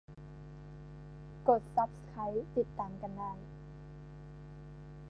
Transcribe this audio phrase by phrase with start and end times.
[1.47, 3.31] กดซับสไครบ์ติดตามกันได้